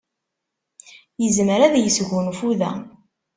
[1.21, 2.71] Yezmer ad yesgunfu da.